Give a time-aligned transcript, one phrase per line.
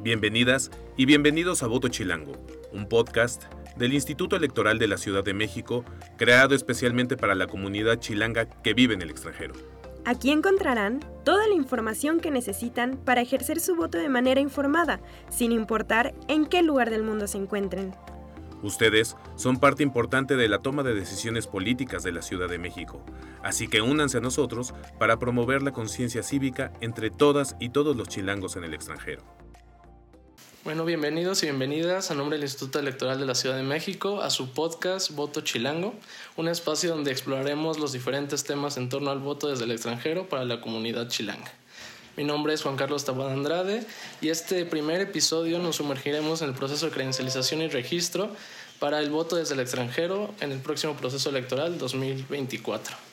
[0.00, 2.32] Bienvenidas y bienvenidos a Voto Chilango,
[2.72, 3.46] un podcast
[3.76, 5.84] del Instituto Electoral de la Ciudad de México,
[6.16, 9.54] creado especialmente para la comunidad chilanga que vive en el extranjero.
[10.04, 15.00] Aquí encontrarán toda la información que necesitan para ejercer su voto de manera informada,
[15.30, 17.92] sin importar en qué lugar del mundo se encuentren.
[18.62, 23.04] Ustedes son parte importante de la toma de decisiones políticas de la Ciudad de México,
[23.42, 28.06] así que únanse a nosotros para promover la conciencia cívica entre todas y todos los
[28.06, 29.37] chilangos en el extranjero.
[30.68, 34.28] Bueno, bienvenidos y bienvenidas a nombre del Instituto Electoral de la Ciudad de México a
[34.28, 35.94] su podcast Voto Chilango,
[36.36, 40.44] un espacio donde exploraremos los diferentes temas en torno al voto desde el extranjero para
[40.44, 41.50] la comunidad chilanga.
[42.18, 43.86] Mi nombre es Juan Carlos Tabada Andrade
[44.20, 48.28] y este primer episodio nos sumergiremos en el proceso de credencialización y registro
[48.78, 53.07] para el voto desde el extranjero en el próximo proceso electoral 2024.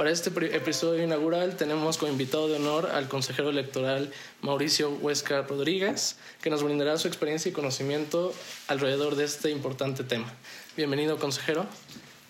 [0.00, 6.16] Para este episodio inaugural tenemos como invitado de honor al consejero electoral Mauricio Huesca Rodríguez,
[6.40, 8.32] que nos brindará su experiencia y conocimiento
[8.68, 10.32] alrededor de este importante tema.
[10.74, 11.66] Bienvenido, consejero.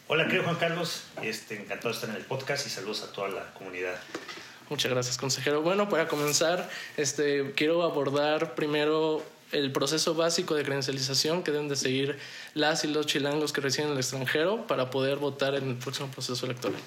[0.08, 1.04] Hola, querido Juan Carlos.
[1.22, 4.00] Este, encantado de estar en el podcast y saludos a toda la comunidad.
[4.68, 5.62] Muchas gracias, consejero.
[5.62, 11.76] Bueno, para comenzar, este, quiero abordar primero el proceso básico de credencialización que deben de
[11.76, 12.18] seguir
[12.54, 16.08] las y los chilangos que residen en el extranjero para poder votar en el próximo
[16.08, 16.80] proceso electoral.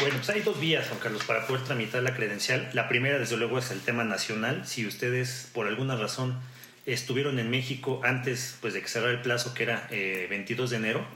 [0.00, 2.68] Bueno, pues hay dos vías, Juan Carlos, para poder tramitar la credencial.
[2.72, 4.66] La primera, desde luego, es el tema nacional.
[4.66, 6.38] Si ustedes, por alguna razón,
[6.84, 10.76] estuvieron en México antes pues, de que cerrara el plazo, que era 22 eh, de
[10.76, 11.06] enero,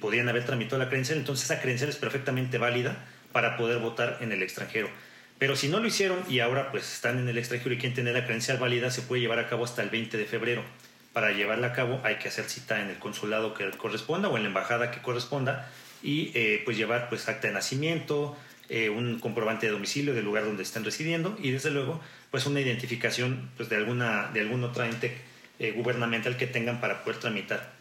[0.00, 1.18] podían haber tramitado la credencial.
[1.18, 4.88] Entonces, esa credencial es perfectamente válida para poder votar en el extranjero.
[5.38, 8.14] Pero si no lo hicieron y ahora pues están en el extranjero y quieren tener
[8.14, 10.62] la credencial válida, se puede llevar a cabo hasta el 20 de febrero.
[11.12, 14.44] Para llevarla a cabo hay que hacer cita en el consulado que corresponda o en
[14.44, 15.68] la embajada que corresponda
[16.04, 18.36] y eh, pues llevar pues acta de nacimiento,
[18.68, 22.60] eh, un comprobante de domicilio del lugar donde estén residiendo y desde luego pues una
[22.60, 25.16] identificación pues de alguna de algún otro ente
[25.58, 27.72] eh, gubernamental que tengan para poder tramitar.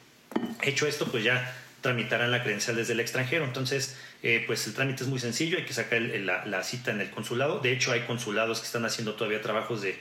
[0.62, 3.44] Hecho esto pues ya tramitarán la credencial desde el extranjero.
[3.44, 3.98] Entonces,
[4.46, 7.58] pues el trámite es muy sencillo, hay que sacar la, la, cita en el consulado.
[7.58, 9.98] De hecho, hay consulados que están haciendo todavía trabajos de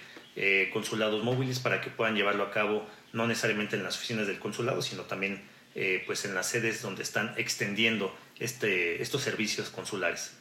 [0.72, 4.81] consulados móviles para que puedan llevarlo a cabo, no necesariamente en las oficinas del consulado,
[4.81, 5.41] sino también
[5.75, 10.31] eh, pues en las sedes donde están extendiendo este, estos servicios consulares.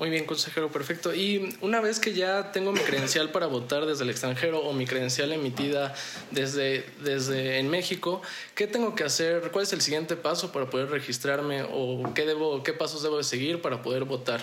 [0.00, 1.14] Muy bien, consejero, perfecto.
[1.14, 4.86] Y una vez que ya tengo mi credencial para votar desde el extranjero o mi
[4.86, 5.94] credencial emitida
[6.30, 8.22] desde, desde en México,
[8.54, 9.50] ¿qué tengo que hacer?
[9.50, 13.24] ¿Cuál es el siguiente paso para poder registrarme o qué, debo, qué pasos debo de
[13.24, 14.40] seguir para poder votar?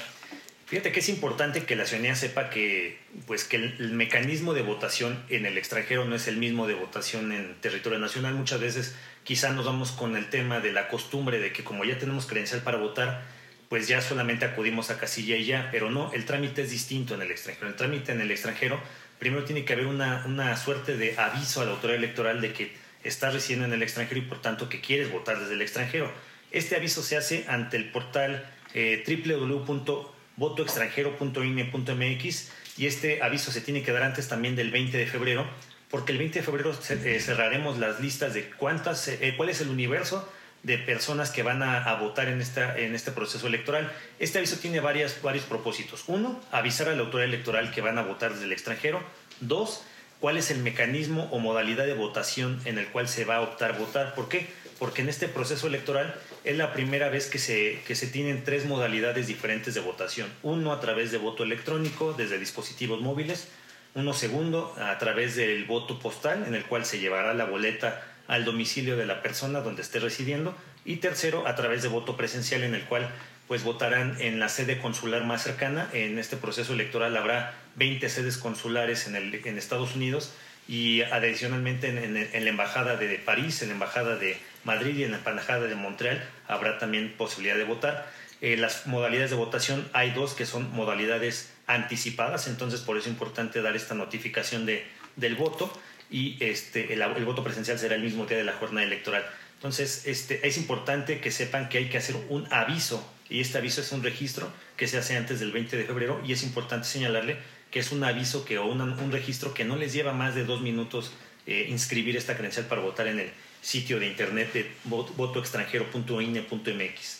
[0.67, 5.23] Fíjate que es importante que la ciudadanía sepa que, pues, que el, mecanismo de votación
[5.29, 8.33] en el extranjero no es el mismo de votación en territorio nacional.
[8.33, 11.97] Muchas veces quizá nos vamos con el tema de la costumbre de que como ya
[11.97, 13.23] tenemos credencial para votar,
[13.69, 17.22] pues ya solamente acudimos a casilla y ya, pero no, el trámite es distinto en
[17.22, 17.69] el extranjero.
[17.69, 18.78] El trámite en el extranjero,
[19.19, 22.73] primero tiene que haber una, una suerte de aviso a la autoridad electoral de que
[23.05, 26.11] estás residiendo en el extranjero y por tanto que quieres votar desde el extranjero.
[26.51, 33.83] Este aviso se hace ante el portal eh, www votoextranjero.ine.mx y este aviso se tiene
[33.83, 35.45] que dar antes también del 20 de febrero,
[35.89, 39.69] porque el 20 de febrero eh, cerraremos las listas de cuántas, eh, cuál es el
[39.69, 40.31] universo
[40.63, 43.91] de personas que van a, votar en, esta, en este proceso electoral.
[44.19, 46.03] Este aviso tiene varias, varios propósitos.
[46.07, 49.01] Uno, avisar a la autoridad electoral que van a votar desde el extranjero.
[49.39, 49.83] Dos,
[50.19, 53.77] cuál es el mecanismo o modalidad de votación en el cual se va a optar
[53.77, 54.13] votar.
[54.13, 54.47] ¿Por qué?
[54.79, 58.65] Porque en este proceso electoral es la primera vez que se, que se tienen tres
[58.65, 60.31] modalidades diferentes de votación.
[60.43, 63.47] Uno a través de voto electrónico desde dispositivos móviles,
[63.95, 68.45] uno segundo a través del voto postal en el cual se llevará la boleta al
[68.45, 70.55] domicilio de la persona donde esté residiendo
[70.85, 73.09] y tercero a través de voto presencial en el cual
[73.47, 75.89] pues votarán en la sede consular más cercana.
[75.93, 80.33] En este proceso electoral habrá 20 sedes consulares en, el, en Estados Unidos
[80.67, 84.37] y adicionalmente en, en, la Embajada de París, en la Embajada de
[84.67, 88.07] Madrid y en la Embajada de Montreal habrá también posibilidad de votar.
[88.41, 93.13] Eh, las modalidades de votación hay dos que son modalidades anticipadas, entonces por eso es
[93.13, 94.85] importante dar esta notificación de,
[95.16, 95.72] del voto
[96.11, 99.25] y este, el, el, voto presencial será el mismo día de la jornada electoral.
[99.55, 103.81] Entonces este, es importante que sepan que hay que hacer un aviso y este aviso
[103.81, 107.37] es un registro que se hace antes del 20 de febrero y es importante señalarle
[107.72, 110.61] que es un aviso que, o un registro que no les lleva más de dos
[110.61, 111.11] minutos
[111.47, 113.31] eh, inscribir esta credencial para votar en el
[113.67, 117.17] sitio de internet de votoextranjero.ine.mx.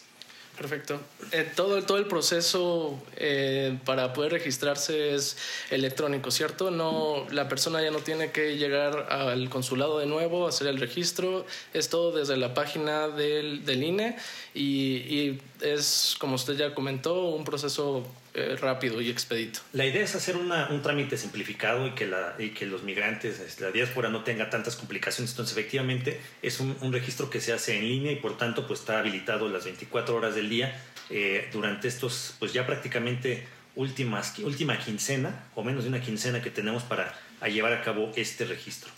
[0.58, 1.02] Perfecto.
[1.34, 5.38] Eh, todo, todo el proceso eh, para poder registrarse es
[5.70, 6.72] electrónico, ¿cierto?
[6.72, 11.46] No, la persona ya no tiene que llegar al consulado de nuevo, hacer el registro.
[11.74, 14.16] Es todo desde la página del, del INE
[14.56, 19.62] y, y es, como usted ya comentó, un proceso eh, rápido y expedito.
[19.74, 23.40] La idea es hacer una, un trámite simplificado y que, la, y que los migrantes,
[23.40, 25.32] este, la diáspora no tenga tantas complicaciones.
[25.32, 29.00] Entonces, efectivamente, es un, registro que se hace en línea y por tanto pues, está
[29.00, 30.80] habilitado las 24 horas del día
[31.10, 36.52] eh, durante estos, pues ya prácticamente últimas, última quincena o menos de una quincena que
[36.52, 37.16] tenemos para
[37.48, 38.92] llevar a cabo este registro.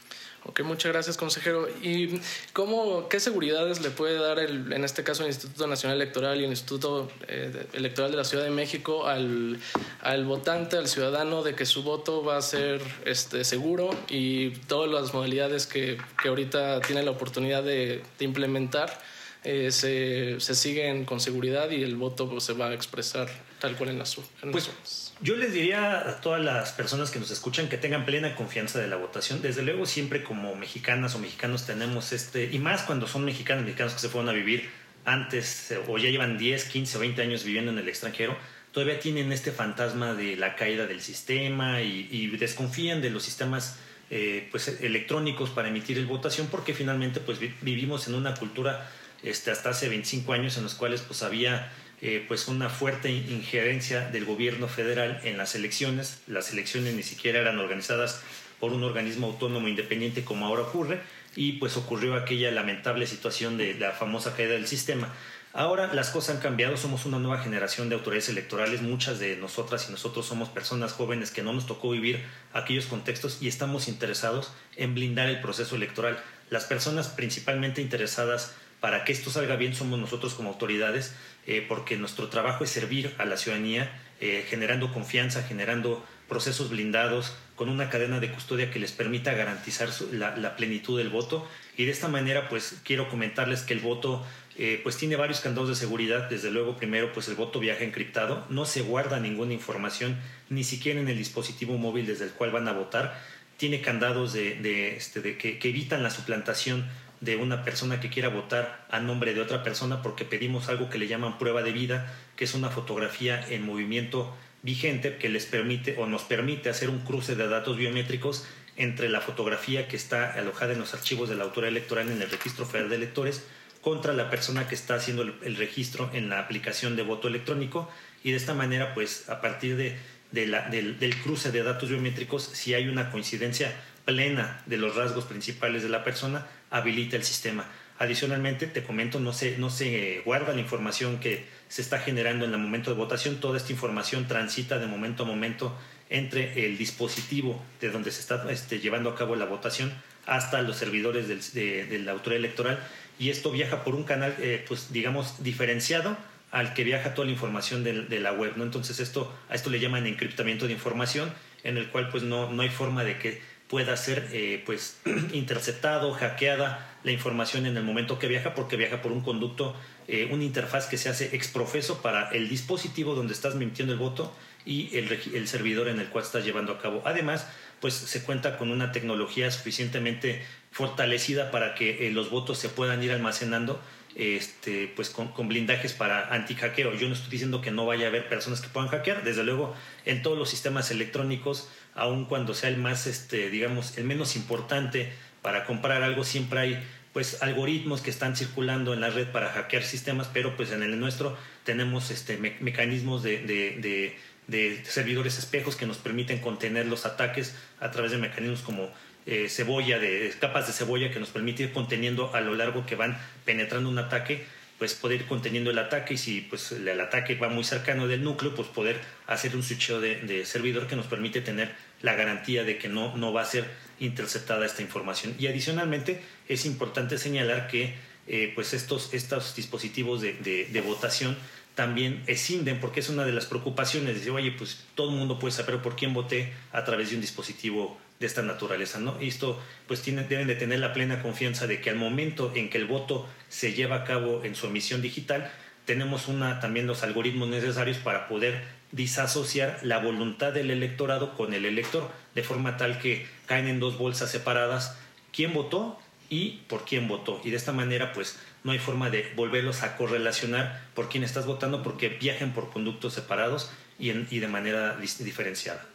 [0.46, 1.68] Ok, muchas gracias, consejero.
[1.82, 2.22] ¿Y
[2.54, 6.46] cómo, qué seguridades le puede dar, el, en este caso, el Instituto Nacional Electoral y
[6.46, 9.60] el Instituto eh, Electoral de la Ciudad de México al,
[10.02, 14.90] al, votante, al ciudadano, de que su voto va a ser este, seguro y todas
[14.90, 19.02] las modalidades que, que ahorita tiene la oportunidad de, implementar
[19.44, 23.30] eh, se, se, siguen con seguridad y el voto pues, se va a expresar
[23.60, 24.18] tal cual en las
[24.52, 28.80] pues, Yo les diría a todas las personas que nos escuchan que tengan plena confianza
[28.80, 29.42] de la votación.
[29.42, 33.94] Desde luego, siempre como mexicanas o mexicanos tenemos este, y más cuando son mexicanos, mexicanos
[33.94, 34.70] que se fueron a vivir
[35.06, 38.38] antes o ya llevan 10, 15 o 20 años viviendo en el extranjero,
[38.72, 43.78] todavía tienen este fantasma de la caída del sistema y, y desconfían de los sistemas
[44.12, 48.90] eh, pues, electrónicos para emitir el votación porque finalmente pues, vivimos en una cultura
[49.22, 54.10] este, hasta hace 25 años en los cuales pues había eh, pues una fuerte injerencia
[54.10, 56.22] del gobierno federal en las elecciones.
[56.28, 58.22] Las elecciones ni siquiera eran organizadas
[58.60, 61.00] por un organismo autónomo independiente como ahora ocurre
[61.36, 65.14] y pues ocurrió aquella lamentable situación de la famosa caída del sistema.
[65.52, 69.88] Ahora las cosas han cambiado, somos una nueva generación de autoridades electorales, muchas de nosotras
[69.90, 72.24] y nosotros somos personas jóvenes que no nos tocó vivir
[72.54, 76.20] aquellos contextos y estamos interesados en blindar el proceso electoral.
[76.52, 81.16] Las personas principalmente interesadas para que esto salga bien somos nosotros como autoridades,
[81.50, 83.92] eh, porque nuestro trabajo es servir a la ciudadanía,
[84.22, 89.90] eh, generando confianza, generando procesos blindados, con una cadena de custodia que les permita garantizar
[90.12, 91.48] la, plenitud del voto.
[91.76, 94.24] Y de esta manera, pues quiero comentarles que el voto
[94.60, 96.30] eh, pues tiene varios candados de seguridad.
[96.30, 100.20] Desde luego, primero, pues el voto viaja encriptado, no se guarda ninguna información,
[100.52, 103.20] ni siquiera en el dispositivo móvil desde el cual van a votar.
[103.58, 106.88] Tiene candados de, este, que evitan la suplantación
[107.22, 110.98] de una persona que quiera votar a nombre de otra persona porque pedimos algo que
[110.98, 115.96] le llaman prueba de vida, que es una fotografía en movimiento vigente que les permite
[115.98, 118.46] o nos permite hacer un cruce de datos biométricos
[118.76, 122.30] entre la fotografía que está alojada en los archivos de la autoridad electoral en el
[122.30, 123.46] registro federal de electores
[123.82, 127.90] contra la persona que está haciendo el, registro en la aplicación de voto electrónico.
[128.24, 129.98] Y de esta manera pues a partir de,
[130.32, 133.74] del, del cruce de datos biométricos si hay una coincidencia
[134.10, 137.66] plena de los rasgos principales de la persona habilita el sistema.
[138.00, 142.52] Adicionalmente, te comento, no se, no se guarda la información que se está generando en
[142.52, 143.40] el momento de votación.
[143.40, 145.78] Toda esta información transita de momento a momento
[146.10, 149.94] entre el dispositivo de donde se está este, llevando a cabo la votación
[150.26, 151.42] hasta los servidores del,
[151.88, 152.80] de, la autoridad electoral
[153.20, 156.18] y esto viaja por un canal, eh, pues digamos, diferenciado
[156.50, 158.64] al que viaja toda la información de, de, la web, ¿no?
[158.64, 161.32] Entonces esto, a esto le llaman encriptamiento de información,
[161.64, 164.98] en el cual pues no, no hay forma de que pueda ser eh, pues
[165.34, 169.76] interceptado, hackeada la información en el momento que viaja porque viaja por un conducto,
[170.08, 174.36] eh, una interfaz que se hace exprofeso para el dispositivo donde estás mintiendo el voto
[174.66, 177.02] y el, el, servidor en el cual estás llevando a cabo.
[177.06, 177.48] Además,
[177.80, 183.02] pues se cuenta con una tecnología suficientemente fortalecida para que eh, los votos se puedan
[183.04, 183.80] ir almacenando
[184.20, 186.94] este, pues con, blindajes para anti-hackeo.
[186.94, 189.74] Yo no estoy diciendo que no vaya a haber personas que puedan hackear, desde luego
[190.06, 195.12] en todos los sistemas electrónicos aun cuando sea el más, este, digamos, el menos importante
[195.42, 199.84] para comprar algo, siempre hay pues algoritmos que están circulando en la red para hackear
[199.84, 204.18] sistemas, pero pues en el nuestro tenemos este, mecanismos de, de,
[204.48, 208.92] de, servidores espejos que nos permiten contener los ataques a través de mecanismos como
[209.26, 212.96] eh, cebolla, de capas de cebolla que nos permiten ir conteniendo a lo largo que
[212.96, 214.46] van penetrando un ataque
[214.80, 218.24] pues poder ir conteniendo el ataque y si pues el ataque va muy cercano del
[218.24, 218.98] núcleo, pues poder
[219.28, 223.34] hacer un switcheo de, servidor que nos permite tener la garantía de que no, no
[223.34, 225.36] va a ser interceptada esta información.
[225.38, 227.94] Y adicionalmente es importante señalar que
[228.28, 231.36] eh, pues estos, estos dispositivos de, de, votación
[231.76, 235.40] también escinden, porque es una de las preocupaciones, de decir, oye, pues todo el mundo
[235.40, 239.18] puede saber por quién voté a través de un dispositivo de esta naturaleza, ¿no?
[239.22, 242.70] Y esto, pues tienen, deben de tener la plena confianza de que al momento en
[242.70, 245.50] que el voto se lleva a cabo en su emisión digital,
[245.86, 248.62] tenemos una, también los algoritmos necesarios para poder
[248.92, 253.98] disasociar la voluntad del electorado con el elector, de forma tal que caen en dos
[253.98, 254.98] bolsas separadas
[255.32, 255.98] quién votó
[256.30, 257.40] y por quién votó.
[257.46, 261.46] Y de esta manera, pues no hay forma de volverlos a correlacionar por quién estás
[261.46, 265.86] votando porque viajen por conductos separados y, y de manera diferenciada.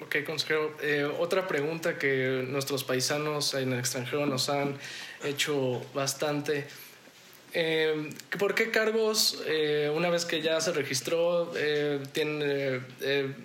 [0.00, 0.76] Ok, consejero.
[0.82, 4.76] Eh, otra pregunta que nuestros paisanos en el extranjero nos han
[5.22, 6.66] hecho bastante.
[7.56, 11.52] eh, ¿por qué cargos, eh, una vez que ya se registró,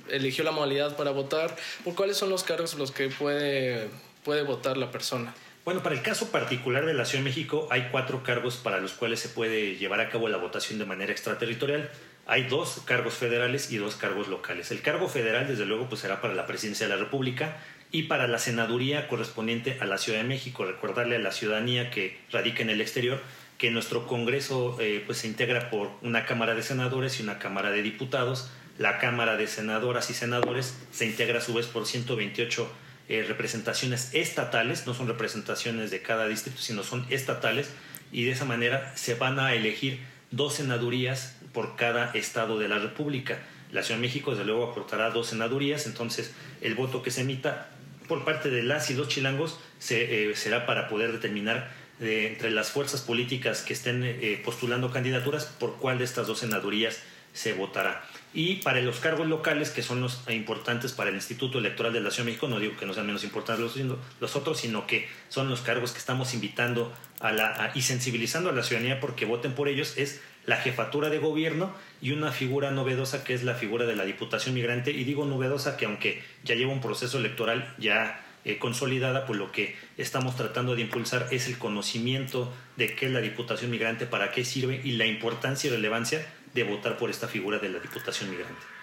[0.09, 3.87] eligió la modalidad para votar, ¿por cuáles son los cargos los que puede,
[4.23, 5.35] puede votar la persona?
[5.63, 8.93] Bueno, para el caso particular de la Ciudad de México hay cuatro cargos para los
[8.93, 11.91] cuales se puede llevar a cabo la votación de manera extraterritorial.
[12.31, 14.69] Hay dos cargos federales y dos cargos locales.
[14.69, 17.57] El cargo federal, desde luego, pues será para la presidencia de la República
[17.91, 20.63] y para la senaduría correspondiente a la Ciudad de México.
[20.63, 23.19] Recordarle a la ciudadanía que radica en el exterior
[23.57, 27.71] que nuestro Congreso eh, pues se integra por una Cámara de Senadores y una Cámara
[27.71, 28.51] de Diputados.
[28.77, 32.71] La Cámara de Senadoras y Senadores se integra a su vez por 128
[33.09, 37.71] eh, representaciones estatales, no son representaciones de cada distrito, sino son estatales,
[38.11, 42.79] y de esa manera se van a elegir dos senadurías por cada estado de la
[42.79, 43.39] República.
[43.71, 47.69] La Ciudad de México, desde luego, aportará dos senadurías, entonces el voto que se emita
[48.07, 52.71] por parte de las y los chilangos se, eh, será para poder determinar entre las
[52.71, 57.01] fuerzas políticas que estén eh, postulando candidaturas por cuál de estas dos senadurías
[57.33, 58.03] se votará.
[58.33, 62.11] Y para los cargos locales, que son los importantes para el Instituto Electoral de la
[62.11, 65.07] Ciudad de México, no digo que no sean menos importantes los, los otros, sino que
[65.29, 69.53] son los cargos que estamos invitando a la, y sensibilizando a la ciudadanía porque voten
[69.53, 73.85] por ellos, es la jefatura de gobierno y una figura novedosa que es la figura
[73.85, 74.91] de la Diputación Migrante.
[74.91, 79.51] Y digo novedosa que aunque ya lleva un proceso electoral ya eh, consolidada, pues lo
[79.51, 84.31] que estamos tratando de impulsar es el conocimiento de qué es la Diputación Migrante, para
[84.31, 88.31] qué sirve y la importancia y relevancia de votar por esta figura de la Diputación
[88.31, 88.78] Migrante.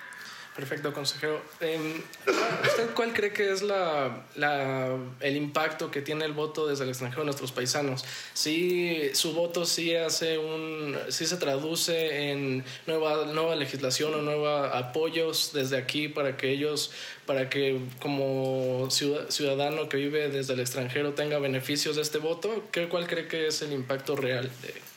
[0.56, 1.42] Perfecto, consejero.
[1.60, 2.02] Em,
[2.66, 4.24] ¿Usted cuál cree que es la,
[5.20, 8.06] el impacto que tiene el voto desde el extranjero de nuestros paisanos?
[8.32, 14.70] Si su voto sí hace un, sí se traduce en nueva, nueva legislación o nuevos
[14.72, 16.90] apoyos desde aquí para que ellos,
[17.26, 23.06] para que como ciudadano que vive desde el extranjero tenga beneficios de este voto, ¿cuál
[23.06, 24.50] cree que es el impacto real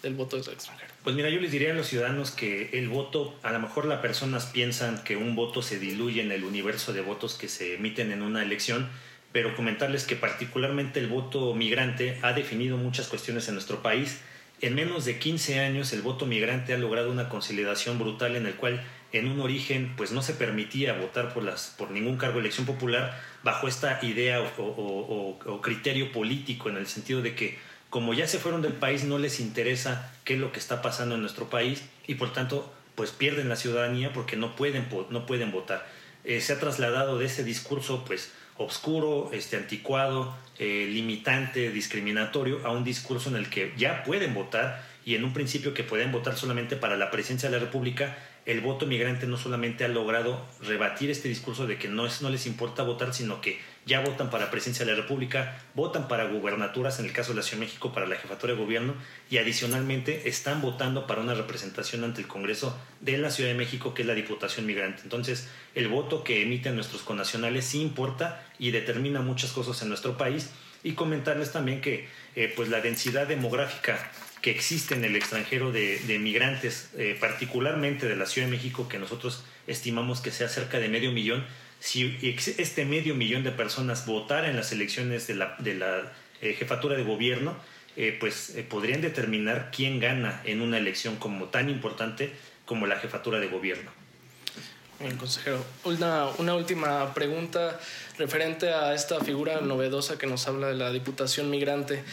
[0.04, 0.94] del voto desde el extranjero?
[1.10, 4.00] Pues mira, yo les diría a los ciudadanos que el voto, a lo mejor las
[4.00, 8.12] personas piensan que un voto se diluye en el universo de votos que se emiten
[8.12, 8.88] en una elección,
[9.32, 14.22] pero comentarles que particularmente el voto migrante ha definido muchas cuestiones en nuestro país.
[14.62, 18.54] En menos de 15 años el voto migrante ha logrado una consolidación brutal en el
[18.54, 22.42] cual en un origen pues no se permitía votar por, las, por ningún cargo de
[22.42, 27.58] elección popular bajo esta idea o criterio político en el sentido de que
[27.90, 31.16] como ya se fueron del país, no les interesa qué es lo que está pasando
[31.16, 35.52] en nuestro país y por tanto, pues pierden la ciudadanía porque no pueden, no pueden
[35.52, 35.88] votar.
[36.24, 42.72] Eh, se ha trasladado de ese discurso, pues, obscuro, este, anticuado, eh, limitante, discriminatorio, a
[42.72, 46.36] un discurso en el que ya pueden votar y en un principio que pueden votar
[46.38, 51.10] solamente para la presidencia de la República, el voto migrante no solamente ha logrado rebatir
[51.10, 54.52] este discurso de que no, es, no les importa votar, sino que ya votan para
[54.52, 57.92] presidencia de la República, votan para gubernaturas, en el caso de la Ciudad de México,
[57.92, 58.94] para la jefatura de gobierno,
[59.32, 63.96] y adicionalmente están votando para una representación ante el Congreso de la Ciudad de México,
[63.96, 65.02] que es la Diputación Migrante.
[65.04, 70.18] Entonces, el voto que emiten nuestros connacionales sí importa y determina muchas cosas en nuestro
[70.18, 70.52] país.
[70.84, 73.98] Y comentarles también que eh, pues la densidad demográfica
[74.42, 79.00] que existe en el extranjero de, migrantes, eh, particularmente de la Ciudad de México, que
[79.00, 81.46] nosotros estimamos que sea cerca de medio millón,
[81.80, 82.18] si
[82.58, 86.96] este medio millón de personas votara en las elecciones de la, de la eh, jefatura
[86.96, 87.56] de gobierno,
[87.96, 92.32] eh, pues podrían determinar quién gana en una elección como tan importante
[92.66, 93.92] como la jefatura de gobierno.
[95.00, 95.66] Bien, consejero.
[95.86, 97.80] Una, una última pregunta
[98.18, 102.04] referente a esta figura novedosa que nos habla de la Diputación Migrante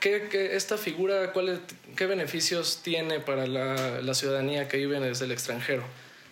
[0.00, 1.32] qué, esta figura,
[1.96, 5.82] qué beneficios tiene para la, ciudadanía que vive desde el extranjero?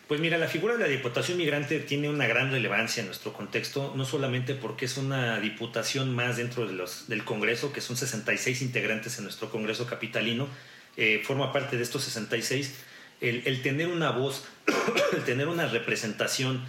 [0.09, 3.93] Pues mira, la figura de la Diputación Migrante tiene una gran relevancia en nuestro contexto,
[3.95, 8.63] no solamente porque es una diputación más dentro de los, del Congreso, que son 66
[8.63, 10.49] integrantes en nuestro Congreso capitalino,
[10.97, 12.75] eh, forma parte de estos 66,
[13.21, 14.47] el, el tener una voz,
[15.13, 16.65] el tener una representación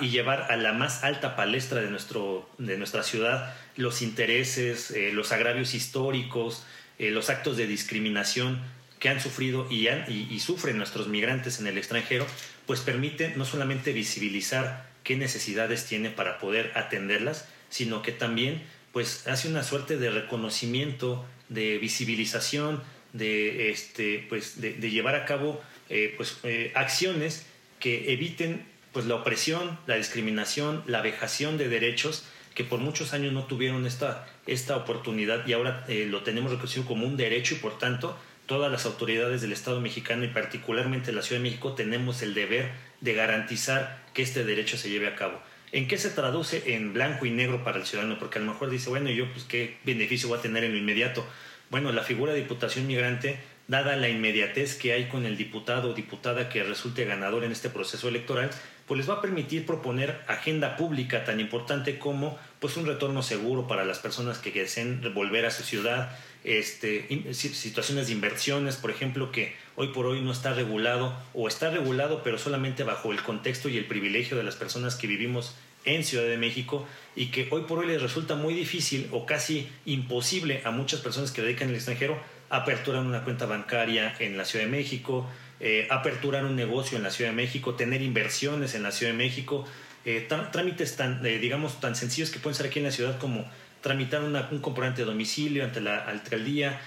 [0.00, 5.10] y llevar a la más alta palestra de, nuestro, de nuestra ciudad los intereses, eh,
[5.12, 6.64] los agravios históricos,
[6.98, 8.60] eh, los actos de discriminación
[9.00, 12.26] que han sufrido y, y, sufren nuestros migrantes en el extranjero,
[12.66, 19.26] pues permite no solamente visibilizar qué necesidades tiene para poder atenderlas, sino que también pues
[19.26, 26.14] hace una suerte de reconocimiento, de visibilización, de, este, pues, de, llevar a cabo eh,
[26.16, 26.38] pues,
[26.74, 27.46] acciones
[27.80, 33.32] que eviten pues la opresión, la discriminación, la vejación de derechos que por muchos años
[33.32, 37.58] no tuvieron esta, esta oportunidad y ahora eh, lo tenemos reconocido como un derecho y
[37.58, 42.22] por tanto todas las autoridades del Estado mexicano y particularmente la Ciudad de México tenemos
[42.22, 42.70] el deber
[43.00, 45.40] de garantizar que este derecho se lleve a cabo.
[45.72, 48.18] ¿En qué se traduce en blanco y negro para el ciudadano?
[48.18, 50.78] Porque a lo mejor dice, bueno, yo pues qué beneficio voy a tener en lo
[50.78, 51.26] inmediato.
[51.70, 55.94] bueno, la figura de diputación migrante, dada la inmediatez que hay con el diputado o
[55.94, 58.50] diputada que resulte ganador en este proceso electoral,
[58.86, 63.66] pues les va a permitir proponer agenda pública tan importante como pues un retorno seguro
[63.66, 69.32] para las personas que deseen volver a su ciudad, este, situaciones de inversiones, por ejemplo,
[69.32, 73.68] que hoy por hoy no está regulado o está regulado pero solamente bajo el contexto
[73.68, 77.62] y el privilegio de las personas que vivimos en Ciudad de México y que hoy
[77.62, 81.76] por hoy les resulta muy difícil o casi imposible a muchas personas que dedican el
[81.76, 82.18] extranjero
[82.50, 85.28] aperturar una cuenta bancaria en la Ciudad de México,
[85.66, 89.16] eh, aperturar un negocio en la Ciudad de México, tener inversiones en la Ciudad de
[89.16, 89.64] México,
[90.04, 93.50] eh, trámites tan, eh, digamos, tan sencillos que pueden ser aquí en la ciudad como
[93.80, 96.82] tramitar un comprobante de domicilio ante la alcaldía,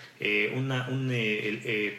[0.56, 1.12] una, un,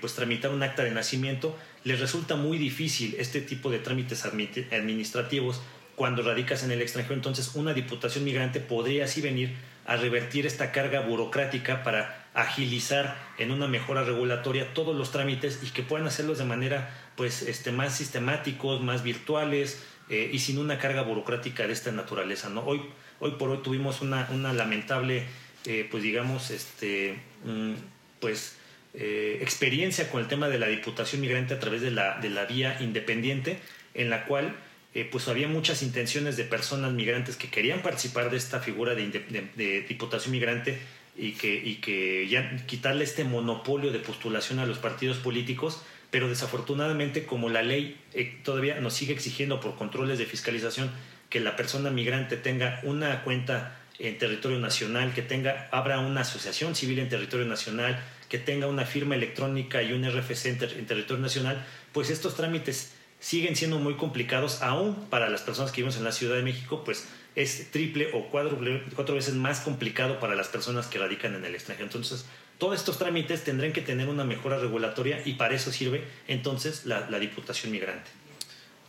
[0.00, 5.60] pues tramitar un acta de nacimiento, les resulta muy difícil este tipo de trámites administrativos
[5.96, 7.16] cuando radicas en el extranjero.
[7.16, 13.50] Entonces, una diputación migrante podría así venir a revertir esta carga burocrática para agilizar en
[13.50, 17.96] una mejora regulatoria todos los trámites y que puedan hacerlos de manera pues este más
[17.96, 22.62] sistemáticos, más virtuales eh, y sin una carga burocrática de esta naturaleza, ¿no?
[22.64, 22.82] Hoy
[23.20, 25.24] hoy por hoy tuvimos una, una lamentable
[25.66, 27.74] eh, pues digamos este mm,
[28.20, 28.56] pues
[28.94, 32.44] eh, experiencia con el tema de la diputación migrante a través de la, de la
[32.44, 33.58] vía independiente
[33.94, 34.56] en la cual
[34.94, 39.84] eh, pues había muchas intenciones de personas migrantes que querían participar de esta figura de,
[39.86, 40.78] diputación migrante
[41.18, 46.28] y que, y que ya quitarle este monopolio de postulación a los partidos políticos, pero
[46.28, 50.90] desafortunadamente como la ley eh, todavía nos sigue exigiendo por controles de fiscalización
[51.28, 56.76] que la persona migrante tenga una cuenta en territorio nacional, que tenga, abra una asociación
[56.76, 61.64] civil en territorio nacional, que tenga una firma electrónica y un RFC en territorio nacional,
[61.92, 66.12] pues estos trámites siguen siendo muy complicados, aún para las personas que vivimos en la
[66.12, 67.08] Ciudad de México, pues
[67.38, 71.54] es triple o cuádruple, cuatro veces más complicado para las personas que radican en el
[71.54, 71.86] extranjero.
[71.86, 72.24] Entonces,
[72.58, 77.06] todos estos trámites tendrán que tener una mejora regulatoria y para eso sirve entonces la,
[77.20, 78.10] Diputación Migrante.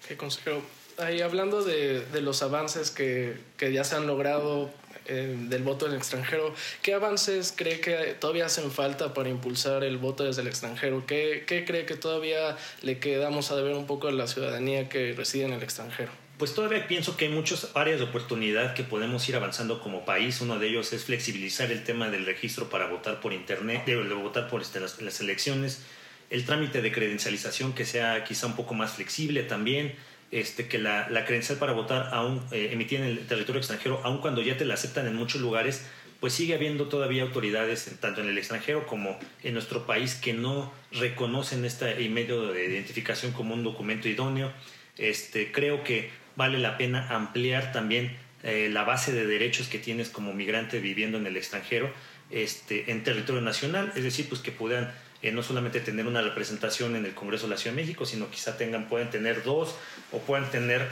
[0.07, 0.63] ¿Qué consejero?
[0.97, 4.71] Ahí hablando de, los avances que, ya se han logrado
[5.05, 6.51] eh, del voto del extranjero.
[6.81, 11.05] ¿Qué avances cree que todavía hacen falta para impulsar el voto desde el extranjero?
[11.05, 15.13] ¿Qué, qué cree que todavía le quedamos a deber un poco a la ciudadanía que
[15.13, 16.11] reside en el extranjero?
[16.39, 20.39] Pues todavía pienso que hay muchas áreas de oportunidad que podemos ir avanzando como país.
[20.39, 24.47] Uno de ellos es flexibilizar el tema del registro para votar por internet, de, votar
[24.47, 25.83] por este, las, las elecciones,
[26.29, 29.95] el trámite de credencialización que sea quizá un poco más flexible también
[30.31, 34.19] este, que la, la, credencial para votar aún eh, emitida en el territorio extranjero, aun
[34.19, 35.87] cuando ya te la aceptan en muchos lugares,
[36.21, 40.71] pues sigue habiendo todavía autoridades, tanto en el extranjero como en nuestro país, que no
[40.93, 44.53] reconocen este medio de identificación como un documento idóneo.
[44.97, 50.09] Este, creo que vale la pena ampliar también eh, la base de derechos que tienes
[50.09, 51.91] como migrante viviendo en el extranjero
[52.29, 56.95] este, en territorio nacional, es decir, pues que puedan eh, no solamente tener una representación
[56.95, 59.75] en el Congreso de la Ciudad de México, sino quizá tengan, pueden tener dos
[60.11, 60.87] o puedan tener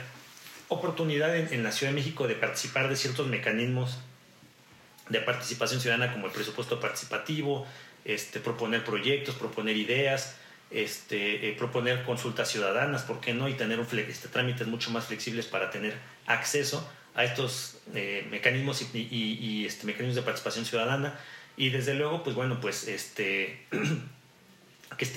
[0.68, 3.98] oportunidad en, la Ciudad de México de participar de ciertos mecanismos
[5.08, 7.66] de participación ciudadana como el presupuesto participativo,
[8.04, 10.36] este, proponer proyectos, proponer ideas,
[10.70, 13.48] este, eh, proponer consultas ciudadanas, ¿por qué no?
[13.48, 15.94] Y tener un este, trámites mucho más flexibles para tener
[16.26, 21.18] acceso a estos eh, mecanismos y, este, mecanismos de participación ciudadana.
[21.56, 23.66] Y desde luego, pues bueno, pues este,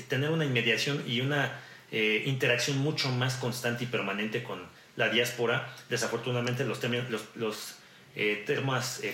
[0.07, 1.59] tener una inmediación y una
[1.91, 4.61] eh, interacción mucho más constante y permanente con
[4.95, 5.75] la diáspora.
[5.89, 6.79] Desafortunadamente los,
[7.35, 7.75] los,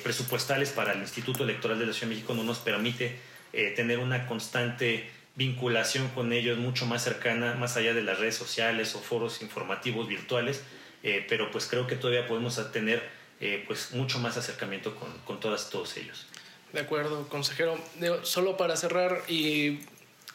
[0.04, 3.20] presupuestales para el Instituto Electoral de la Ciudad de México no nos permite
[3.76, 8.94] tener una constante vinculación con ellos mucho más cercana, más allá de las redes sociales
[8.96, 10.64] o foros informativos virtuales,
[11.30, 13.02] pero pues creo que todavía podemos tener
[13.68, 16.26] pues mucho más acercamiento con, con todas, todos ellos.
[16.74, 17.80] De acuerdo, consejero.
[18.24, 19.80] Solo para cerrar y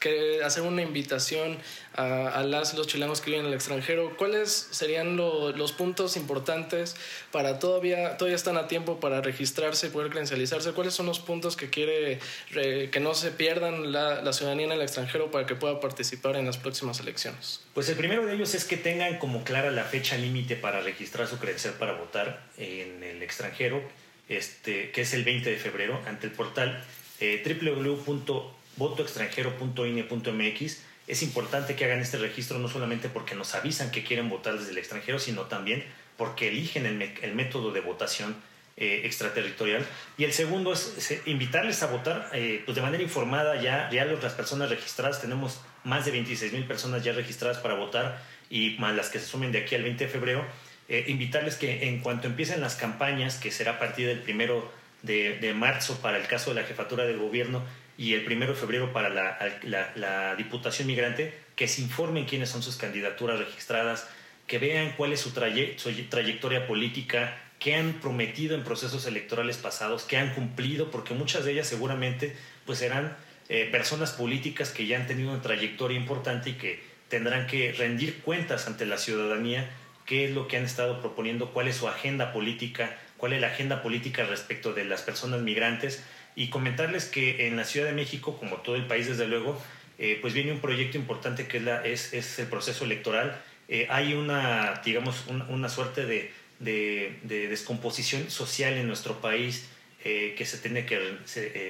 [0.03, 1.59] que hacer una invitación
[1.95, 4.17] a, los chilenos que viven en el extranjero.
[4.17, 6.97] ¿Cuáles serían los puntos importantes
[7.31, 10.73] para todavía, todavía están a tiempo para registrarse y poder credencializarse?
[10.73, 12.19] ¿Cuáles son los puntos que quiere
[12.53, 16.59] que no se pierdan la, ciudadanía en el extranjero para que pueda participar en las
[16.59, 17.61] próximas elecciones?
[17.73, 21.29] Pues el primero de ellos es que tengan como clara la fecha límite para registrar
[21.29, 23.81] su credencial para votar en el extranjero,
[24.29, 26.83] este, que es el 20 de febrero, ante el portal
[27.21, 27.41] eh,
[28.77, 30.83] votoextranjero.ine.mx.
[31.09, 34.71] Es importante que hagan este registro no solamente porque nos avisan que quieren votar desde
[34.71, 35.85] el extranjero, sino también
[36.17, 38.37] porque eligen el, método de votación
[38.77, 39.85] eh, extraterritorial.
[40.17, 43.61] Y el segundo es, invitarles a votar eh, pues de manera informada.
[43.61, 48.23] Ya, ya las personas registradas, tenemos más de 26 mil personas ya registradas para votar
[48.51, 50.47] y más las que se sumen de aquí al 20 de febrero.
[50.89, 54.71] Eh, invitarles que en cuanto empiecen las campañas, que será a partir del primero
[55.03, 57.63] de, de marzo para el caso de la jefatura de gobierno,
[57.99, 59.39] y el primero de febrero para la,
[59.95, 64.09] la, Diputación Migrante, que se informen quiénes son sus candidaturas registradas,
[64.47, 70.03] que vean cuál es su, su trayectoria política, qué han prometido en procesos electorales pasados,
[70.05, 72.35] qué han cumplido, porque muchas de ellas seguramente
[72.67, 73.17] pues serán
[73.49, 78.21] eh, personas políticas que ya han tenido una trayectoria importante y que tendrán que rendir
[78.23, 79.71] cuentas ante la ciudadanía
[80.07, 83.49] qué es lo que han estado proponiendo, cuál es su agenda política, cuál es la
[83.49, 86.03] agenda política respecto de las personas migrantes
[86.35, 89.61] y comentarles que en la Ciudad de México, como todo el país desde luego,
[89.99, 93.41] eh, pues viene un proyecto importante que es, la, es, es el proceso electoral.
[93.69, 99.69] Eh, hay una, digamos, una suerte de, de, descomposición social en nuestro país
[100.03, 100.99] que se tiene que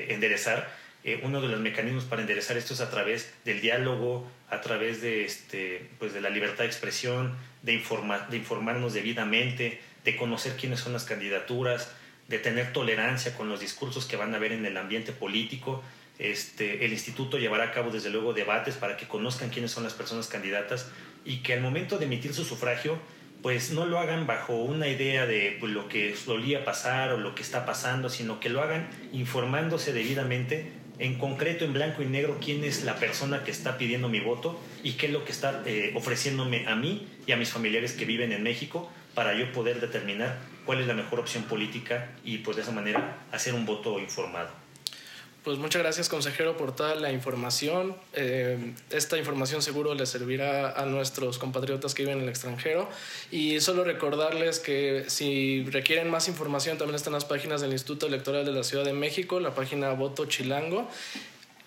[0.09, 0.73] enderezar
[1.05, 5.03] eh, uno de los mecanismos para enderezar esto es a través del diálogo, a través
[5.03, 7.83] de, este, pues de la libertad de expresión, de,
[8.31, 11.93] de informarnos debidamente, de conocer quiénes son las candidaturas,
[12.29, 15.83] de tener tolerancia con los discursos que van a haber en el ambiente político.
[16.19, 19.95] Este, el instituto llevará a cabo desde luego debates para que conozcan quiénes son las
[19.95, 20.91] personas candidatas
[21.25, 22.99] y que al momento de emitir su sufragio
[23.43, 27.35] pues no lo hagan bajo una idea de pues, lo que solía pasar o lo
[27.35, 32.39] que está pasando, sino que lo hagan informándose debidamente en concreto en blanco y negro
[32.43, 35.63] quién es la persona que está pidiendo mi voto y qué es lo que está
[35.67, 39.81] eh, ofreciéndome a mí y a mis familiares que viven en México para yo poder
[39.81, 43.99] determinar cuál es la mejor opción política y pues de esa manera hacer un voto
[43.99, 44.63] informado.
[45.45, 47.97] Pues muchas gracias, consejero, por toda la información.
[48.13, 52.89] Eh, esta información seguro le servirá a nuestros compatriotas que viven en el extranjero.
[53.33, 58.45] Y solo recordarles que si requieren más información, también están las páginas del Instituto Electoral
[58.45, 60.89] de la Ciudad de México, la página Voto Chilango.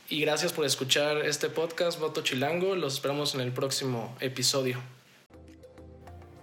[0.07, 2.77] Y gracias por escuchar este podcast, Voto Chilango.
[2.77, 4.94] Los esperamos en el próximo episodio.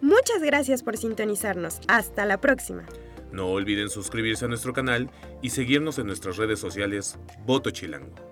[0.03, 1.81] Muchas gracias por sintonizarnos.
[1.87, 2.85] Hasta la próxima.
[3.31, 5.11] No olviden suscribirse a nuestro canal
[5.41, 8.32] y seguirnos en nuestras redes sociales Voto Chilango.